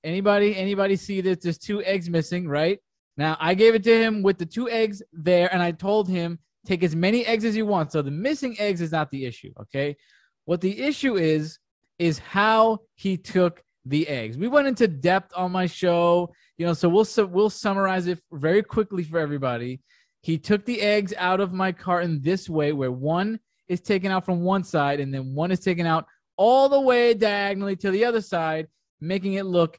[0.04, 0.54] Anybody?
[0.54, 2.78] Anybody see that there's two eggs missing, right?
[3.16, 6.38] Now I gave it to him with the two eggs there, and I told him
[6.66, 7.90] take as many eggs as you want.
[7.90, 9.50] So the missing eggs is not the issue.
[9.58, 9.96] Okay.
[10.44, 11.58] What the issue is
[11.98, 14.36] is how he took the eggs.
[14.36, 18.20] We went into depth on my show, you know, so we'll su- we'll summarize it
[18.30, 19.80] very quickly for everybody.
[20.20, 24.24] He took the eggs out of my carton this way, where one is taken out
[24.24, 28.04] from one side and then one is taken out all the way diagonally to the
[28.04, 28.68] other side,
[29.00, 29.78] making it look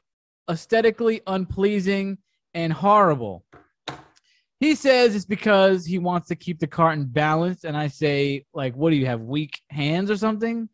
[0.50, 2.18] aesthetically unpleasing
[2.54, 3.44] and horrible.
[4.60, 8.74] He says it's because he wants to keep the carton balanced, and I say, like,
[8.74, 9.20] what do you have?
[9.20, 10.68] Weak hands or something?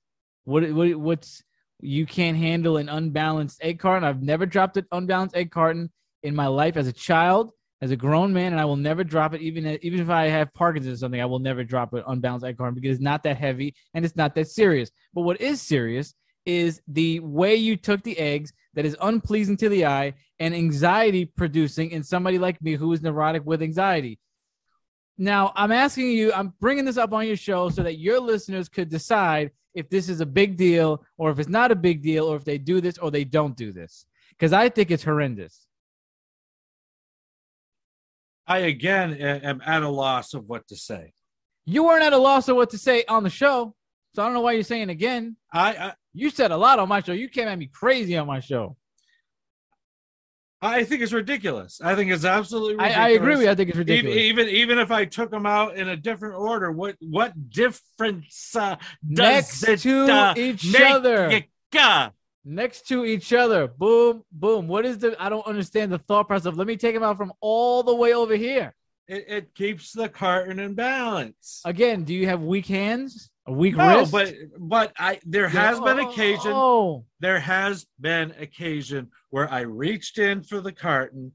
[0.44, 0.70] What?
[0.72, 0.94] What?
[0.96, 1.42] What's
[1.80, 4.08] you can't handle an unbalanced egg carton?
[4.08, 5.90] I've never dropped an unbalanced egg carton
[6.22, 9.34] in my life as a child, as a grown man, and I will never drop
[9.34, 9.42] it.
[9.42, 12.56] Even even if I have Parkinson's or something, I will never drop an unbalanced egg
[12.56, 14.90] carton because it's not that heavy and it's not that serious.
[15.12, 16.14] But what is serious
[16.46, 21.24] is the way you took the eggs that is unpleasing to the eye and anxiety
[21.24, 24.18] producing in somebody like me who is neurotic with anxiety.
[25.16, 28.68] Now, I'm asking you, I'm bringing this up on your show so that your listeners
[28.68, 32.26] could decide if this is a big deal or if it's not a big deal
[32.26, 34.06] or if they do this or they don't do this.
[34.30, 35.63] Because I think it's horrendous.
[38.46, 41.12] I again am at a loss of what to say.
[41.66, 43.74] You weren't at a loss of what to say on the show.
[44.14, 45.36] So I don't know why you're saying again.
[45.52, 47.12] I, I you said a lot on my show.
[47.12, 48.76] You came at me crazy on my show.
[50.62, 51.80] I think it's ridiculous.
[51.82, 52.98] I think it's absolutely I- ridiculous.
[53.06, 53.50] I agree with you.
[53.50, 54.16] I think it's ridiculous.
[54.16, 58.76] Even even if I took them out in a different order, what what difference uh,
[59.12, 61.30] does Next it to uh, each make other.
[61.30, 62.10] you- uh,
[62.44, 63.66] next to each other.
[63.66, 64.68] Boom, boom.
[64.68, 65.16] What is the?
[65.18, 67.94] I don't understand the thought process of let me take them out from all the
[67.94, 68.74] way over here.
[69.06, 71.60] It, it keeps the carton in balance.
[71.64, 73.30] Again, do you have weak hands?
[73.46, 74.12] A weak no, wrist?
[74.12, 76.52] but but I there has been occasion.
[76.54, 77.04] oh.
[77.20, 81.32] There has been occasion where I reached in for the carton,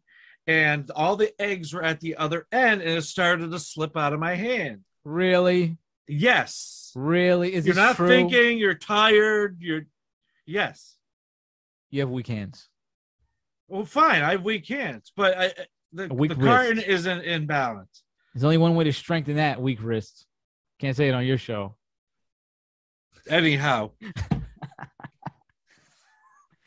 [0.47, 4.14] and all the eggs were at the other end, and it started to slip out
[4.14, 4.82] of my hand.
[5.03, 5.78] Really?
[6.07, 6.91] Yes.
[6.95, 7.53] Really?
[7.53, 8.07] Is you're not true?
[8.07, 8.57] thinking?
[8.57, 9.57] You're tired.
[9.60, 9.86] You're
[10.47, 10.95] yes.
[11.90, 12.68] You have weak hands.
[13.68, 14.22] Well, fine.
[14.22, 15.54] I have weak hands, but I,
[15.94, 18.04] the, weak the carton isn't in balance.
[18.34, 20.26] There's only one way to strengthen that weak wrist.
[20.80, 21.76] Can't say it on your show.
[23.28, 23.92] Anyhow,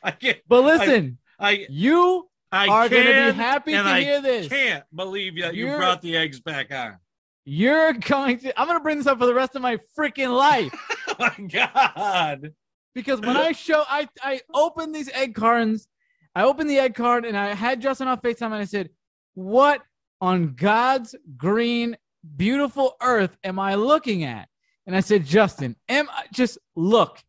[0.03, 0.39] I can't.
[0.49, 4.47] But listen, I, you I are gonna be happy to I hear this.
[4.47, 6.99] I can't believe that you You're- brought the eggs back on.
[7.45, 8.61] You're going to.
[8.61, 10.73] I'm going to bring this up for the rest of my freaking life.
[11.09, 12.55] oh my god!
[12.95, 15.89] Because when I show, I I opened these egg cartons.
[16.35, 18.91] I opened the egg card and I had Justin on Facetime and I said,
[19.35, 19.83] "What
[20.21, 21.97] on God's green,
[22.37, 24.49] beautiful earth am I looking at?"
[24.87, 27.23] And I said, "Justin, am I just look?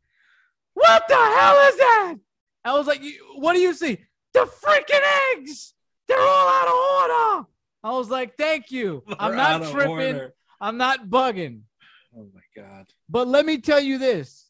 [0.73, 2.15] What the hell is that?"
[2.65, 3.01] I was like,
[3.35, 3.99] "What do you see?
[4.33, 5.01] The freaking
[5.35, 5.73] eggs!
[6.07, 7.47] They're all out of order."
[7.83, 9.03] I was like, "Thank you.
[9.19, 9.89] I'm They're not tripping.
[10.15, 10.33] order.
[10.59, 11.61] I'm not bugging."
[12.17, 12.87] Oh my god!
[13.09, 14.42] But let me tell you this.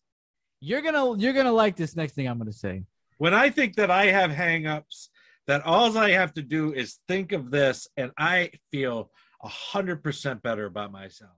[0.66, 2.84] You're gonna you're gonna like this next thing I'm gonna say.
[3.18, 5.10] When I think that I have hangups,
[5.46, 9.12] that all I have to do is think of this, and I feel
[9.44, 11.32] a hundred percent better about myself.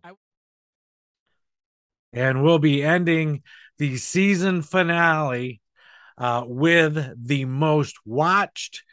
[2.13, 3.41] And we'll be ending
[3.79, 5.59] the season finale
[6.19, 8.83] uh, with the most watched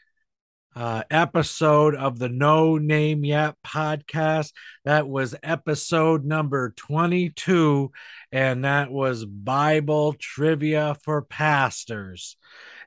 [0.74, 4.52] uh, episode of the No Name Yet podcast.
[4.84, 7.90] That was episode number 22,
[8.30, 12.36] and that was Bible trivia for pastors.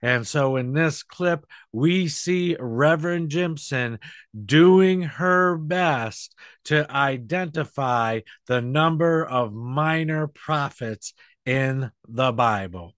[0.01, 3.99] And so in this clip, we see Reverend Jimson
[4.45, 11.13] doing her best to identify the number of minor prophets
[11.45, 12.93] in the Bible.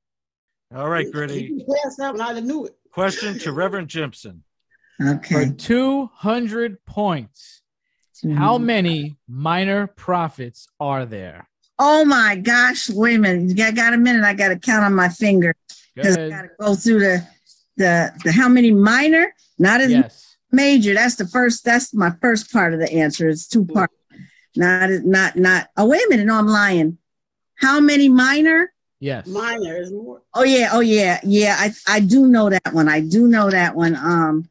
[0.75, 1.63] All right, Gritty.
[1.83, 2.75] Pass out and I knew it.
[2.91, 4.43] Question to Reverend Jimson.
[4.99, 7.61] For 200 points,
[8.33, 11.47] how many minor prophets are there?
[11.77, 12.89] Oh my gosh!
[12.89, 13.59] Wait a minute.
[13.59, 14.23] I got a minute.
[14.23, 15.55] I got to count on my finger
[15.93, 17.27] because I got to go through the
[17.75, 20.37] the the how many minor, not as Yes.
[20.51, 20.95] major.
[20.95, 21.63] That's the first.
[21.63, 23.29] That's my first part of the answer.
[23.29, 23.93] It's two parts.
[24.55, 25.67] Not not not.
[25.77, 26.25] Oh wait a minute.
[26.25, 26.97] No, I'm lying.
[27.55, 28.73] How many minor?
[28.99, 29.27] Yes.
[29.27, 30.23] Minor is more.
[30.33, 30.69] Oh yeah.
[30.71, 31.19] Oh yeah.
[31.23, 31.55] Yeah.
[31.59, 32.89] I I do know that one.
[32.89, 33.95] I do know that one.
[33.95, 34.49] Um,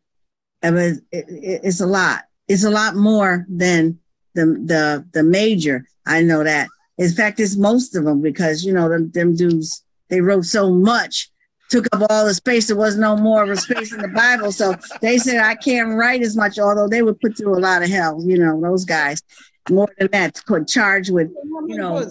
[0.64, 2.22] Uh, it was it, it- it's a lot.
[2.48, 3.98] It's a lot more than
[4.34, 5.86] the the the major.
[6.06, 6.68] I know that.
[6.98, 10.70] In fact, it's most of them because you know them them dudes they wrote so
[10.70, 11.28] much,
[11.68, 12.68] took up all the space.
[12.68, 15.96] There was no more of a space in the Bible, so they said I can't
[15.98, 16.58] write as much.
[16.58, 19.20] Although they were put through a lot of hell, you know those guys.
[19.68, 21.28] More than that, put charged with
[21.66, 22.08] you know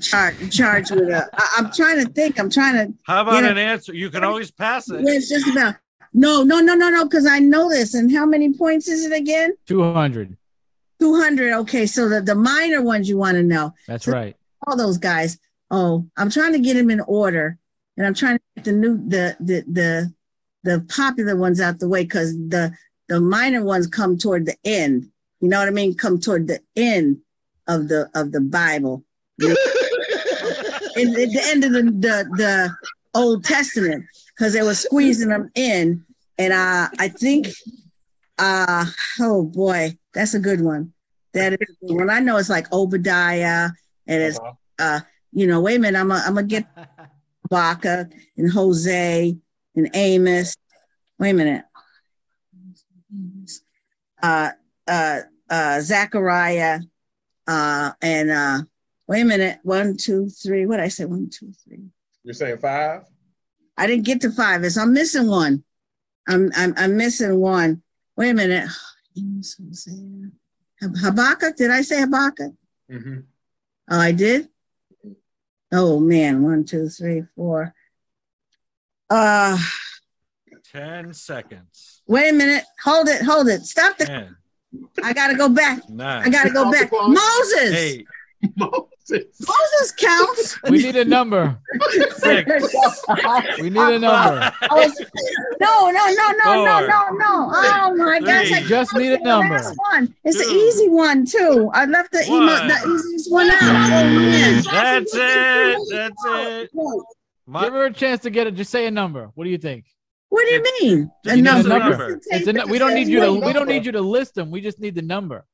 [0.00, 1.28] charged charged with a.
[1.32, 2.38] I, I'm trying to think.
[2.40, 2.92] I'm trying to.
[3.06, 3.94] How about get an answer?
[3.94, 5.00] You can always pass it.
[5.00, 5.76] Yeah, it's just about.
[6.14, 7.94] No, no, no, no, no, because I know this.
[7.94, 9.54] And how many points is it again?
[9.66, 10.36] 200.
[11.00, 11.52] 200.
[11.60, 13.72] Okay, so the, the minor ones you want to know.
[13.88, 14.36] That's So right.
[14.66, 15.38] All those guys.
[15.70, 17.58] Oh, I'm trying to get them in order.
[17.96, 20.14] And I'm trying to get the new the the the
[20.64, 22.72] the popular ones out the way because the
[23.08, 25.08] the minor ones come toward the end.
[25.40, 25.94] You know what I mean?
[25.94, 27.18] Come toward the end
[27.66, 29.04] of the of the Bible.
[29.40, 32.76] in, at the end of the the, the
[33.14, 34.04] Old Testament
[34.36, 36.04] because they were squeezing them in,
[36.38, 37.48] and uh, I think,
[38.38, 38.86] uh,
[39.20, 40.92] oh boy, that's a good one.
[41.34, 42.10] That is one.
[42.10, 43.70] I know it's like Obadiah,
[44.06, 44.38] and it's
[44.78, 45.00] uh,
[45.32, 46.66] you know, wait a minute, I'm gonna I'm gonna get
[47.50, 49.34] Baca and Hosea
[49.74, 50.56] and Amos.
[51.18, 51.64] Wait a minute.
[54.22, 54.50] Uh,
[54.86, 55.20] uh,
[55.50, 56.80] uh, Zechariah,
[57.46, 58.58] uh, and uh,
[59.06, 60.66] wait a minute, one, two, three.
[60.66, 61.04] What did I say?
[61.04, 61.84] One, two, three.
[62.24, 63.04] You're saying five?
[63.82, 64.62] I didn't get to five.
[64.62, 65.64] It's I'm missing one.
[66.28, 67.82] I'm I'm I'm missing one.
[68.16, 68.68] Wait a minute.
[69.18, 70.30] Amos, Hosea.
[70.80, 71.56] Hab- Habakkuk.
[71.56, 72.52] Did I say Habakkuk?
[72.88, 73.18] Mm-hmm.
[73.90, 74.48] Oh, I did.
[75.72, 77.74] Oh man, one, two, three, four.
[79.10, 79.58] Uh,
[80.72, 82.02] 10 seconds.
[82.06, 82.62] wait a minute.
[82.84, 83.22] Hold it.
[83.22, 83.62] Hold it.
[83.62, 84.06] Stop the.
[84.06, 84.36] 10,
[85.02, 85.90] I gotta go back.
[85.90, 86.92] nine, I gotta go back.
[86.92, 87.74] Moses.
[87.74, 88.06] eight,
[89.10, 90.62] Moses counts.
[90.70, 91.58] We need a number.
[92.16, 92.66] six,
[93.60, 94.52] We need a number.
[94.62, 94.90] I
[95.60, 97.50] no, no, no, no, no, Four, no, no.
[97.52, 98.52] Oh my gosh!
[98.52, 99.54] I Just need a number.
[99.54, 100.14] last one.
[100.24, 101.70] It's an easy one too.
[101.74, 103.60] I left the email, the easiest one out.
[103.62, 104.62] Oh.
[104.70, 105.78] That's it.
[105.90, 106.70] That's it.
[106.72, 108.54] Give her a chance to get it.
[108.54, 109.30] Just say a number.
[109.34, 109.86] What do you think?
[110.28, 111.10] What do you mean?
[111.24, 112.20] Just A give us number.
[112.26, 113.32] It's a, we don't need you to.
[113.32, 114.50] We don't need you to list them.
[114.50, 115.44] We just need the number.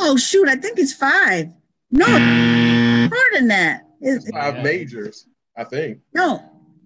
[0.00, 0.48] Oh shoot!
[0.48, 1.52] I think it's five.
[1.90, 2.77] No, mm.
[3.06, 3.14] Mm-hmm.
[3.14, 3.82] more than that.
[4.00, 5.26] It's, Five majors,
[5.56, 5.98] I think.
[6.14, 6.42] no,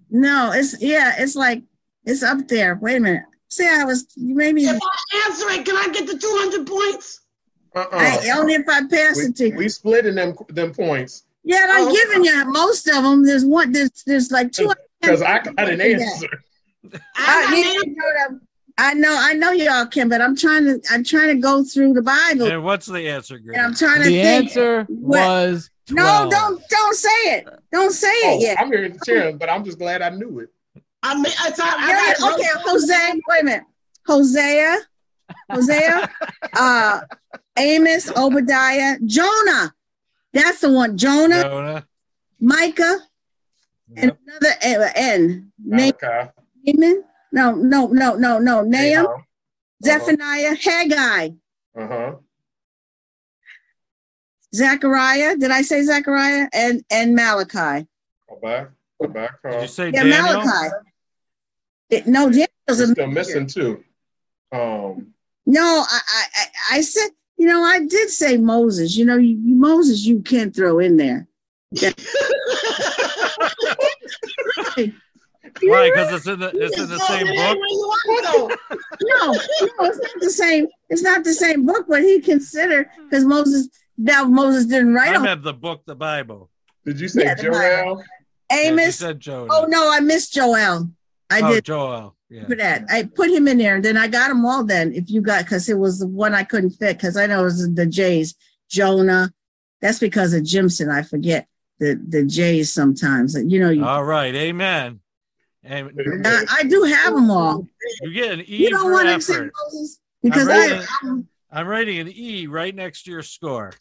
[0.09, 0.51] no.
[0.53, 1.15] It's yeah.
[1.19, 1.61] It's like
[2.05, 2.75] it's up there.
[2.81, 3.23] Wait a minute.
[3.49, 4.63] See, I was maybe.
[4.65, 7.21] If I answer it, can I get the 200 points?
[7.75, 7.87] Uh-uh.
[7.91, 9.55] I, only if I pass we, it to you.
[9.55, 11.91] we split in them them points Yeah, I'm Oh.
[11.93, 13.25] giving you most of them.
[13.25, 13.71] There's one.
[13.71, 14.71] There's there's like two.
[15.01, 16.27] because I got an answer.
[17.15, 17.55] I,
[17.85, 18.39] you know.
[18.75, 21.93] I know, I know y'all can, but I'm trying to, I'm trying to go through
[21.93, 23.55] the Bible, And what's the answer, Greg?
[23.55, 24.45] and I'm trying to The think.
[24.47, 27.47] answer what- was no, don't, don't say it.
[27.71, 28.59] Don't say Oh, it yet.
[28.59, 30.49] I'm here to cheer, but I'm just glad I knew it.
[31.01, 33.13] I mean, I, thought, I got okay, Hosea.
[33.27, 33.63] Wait a minute,
[34.07, 34.77] Hosea,
[35.51, 36.09] Hosea,
[36.53, 37.01] uh,
[37.57, 39.73] Amos, Obadiah, Jonah.
[40.33, 40.97] That's the one.
[40.97, 41.87] Jonah, Jonah.
[42.39, 42.99] Micah,
[43.97, 45.51] and another uh, N.
[45.63, 46.31] Name, Malachi.
[46.65, 47.03] Naaman?
[47.33, 48.61] No, no, no, no, no.
[48.61, 49.23] Nahum, Nahum.
[49.83, 51.29] Zephaniah, Haggai,
[51.75, 52.15] Uh-huh.
[54.55, 55.35] Zechariah.
[55.37, 56.47] Did I say Zechariah?
[56.53, 57.87] And and Malachi.
[58.29, 58.69] Go back.
[59.01, 59.31] Go back.
[59.43, 60.43] Did you say Yeah, Daniel?
[60.45, 60.75] Malachi.
[61.89, 63.83] It- no, Daniel's You're a still missing too.
[64.51, 65.13] Um,
[65.45, 68.95] No, I, I, I- I said, you know, I did say Moses.
[68.95, 71.27] You know, you, you- Moses, you can't throw in there.
[75.65, 77.57] Right, Because it's in the it's in the same book.
[78.09, 78.47] no,
[79.29, 79.33] no,
[79.87, 80.67] it's not the same.
[80.89, 83.69] It's not the same book, but he considered because Moses.
[83.97, 86.49] Now Moses didn't write I on meant the book, the Bible.
[86.85, 87.51] Did you say Yeah, the Bible.
[87.53, 88.03] Joel?
[88.51, 88.95] Yeah, you Amos.
[88.97, 89.47] said Joel.
[89.51, 90.89] oh no, I missed Joel.
[91.29, 92.15] I Oh, did Joel.
[92.29, 92.45] Yeah.
[92.47, 92.85] for that.
[92.89, 93.75] I put him in there.
[93.75, 94.63] And then I got them all.
[94.63, 97.41] Then if you got because it was the one I couldn't fit because I know
[97.41, 98.35] it was the J's.
[98.69, 99.31] Jonah.
[99.81, 100.89] That's because of Jimson.
[100.89, 101.47] I forget
[101.79, 103.35] the the J's sometimes.
[103.35, 104.33] You know, you, All right.
[104.33, 104.99] Amen.
[105.63, 105.91] And
[106.25, 107.67] I, I do have them all.
[108.01, 109.53] you get an E You don't for want to accept effort.
[109.65, 111.23] Moses because I'm I.
[111.53, 113.73] writing, I'm writing an E right next to your score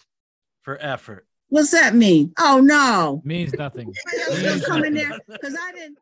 [0.63, 1.27] for effort.
[1.49, 2.33] What's that mean?
[2.39, 3.23] Oh no.
[3.25, 3.93] Means nothing.
[4.41, 5.99] Just come there because I didn't.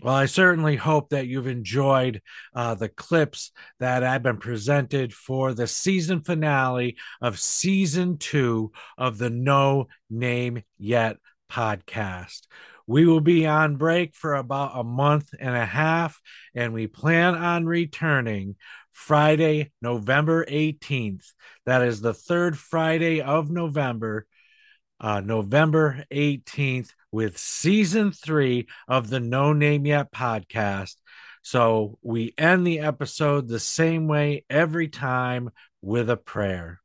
[0.00, 2.22] Well, I certainly hope that you've enjoyed
[2.56, 9.18] uh, the clips that have been presented for the season finale of season two of
[9.18, 11.18] the No Name Yet
[11.50, 12.48] podcast.
[12.88, 16.20] We will be on break for about a month and a half,
[16.52, 18.56] and we plan on returning
[18.92, 21.32] Friday, November 18th.
[21.66, 24.26] That is the third Friday of November
[25.02, 30.94] uh, November 18th with season three of the No Name Yet podcast.
[31.42, 35.50] So we end the episode the same way every time
[35.82, 36.80] with a prayer.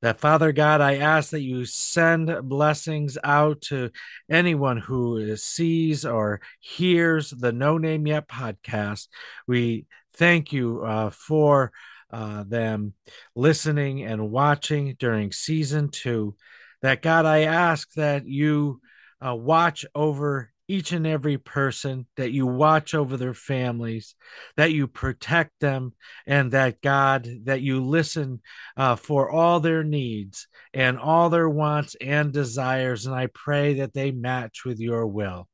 [0.00, 3.90] That Father God, I ask that you send blessings out to
[4.28, 9.06] anyone who sees or hears the No Name Yet podcast.
[9.46, 11.72] We thank you uh, for
[12.12, 12.92] uh, them
[13.34, 16.36] listening and watching during season two
[16.82, 18.80] that God, I ask that you
[19.24, 24.14] uh, watch over each and every person, that you watch over their families,
[24.56, 25.92] that you protect them,
[26.26, 28.40] and that God, that you listen
[28.76, 33.06] uh, for all their needs and all their wants and desires.
[33.06, 35.48] And I pray that they match with your will.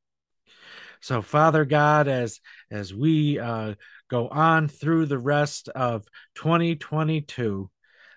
[1.00, 2.40] So, Father God, as
[2.70, 3.74] as we uh,
[4.08, 6.04] go on through the rest of
[6.34, 7.70] 2022,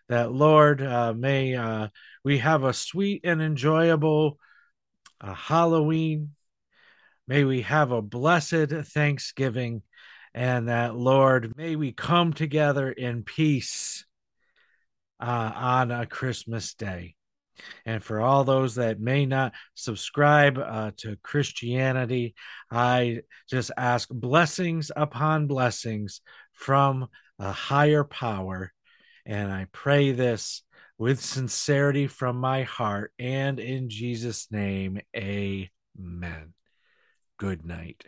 [0.10, 1.90] that Lord uh, may uh,
[2.24, 4.40] we have a sweet and enjoyable
[5.20, 6.32] uh, Halloween.
[7.28, 9.84] May we have a blessed Thanksgiving,
[10.34, 14.06] and that Lord, may we come together in peace
[15.20, 17.16] uh, on a Christmas day.
[17.86, 22.36] And for all those that may not subscribe uh, to Christianity,
[22.72, 26.22] I just ask blessings upon blessings
[26.54, 27.08] from
[27.40, 28.74] a higher power.
[29.26, 30.64] And I pray this
[30.98, 36.54] with sincerity from my heart and in Jesus' name, amen.
[37.38, 38.06] Good night.